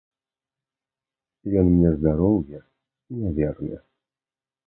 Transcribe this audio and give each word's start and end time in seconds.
Ён 1.61 1.65
мне 1.75 1.89
здароўе 1.99 2.59
не 3.19 3.29
верне. 3.41 3.77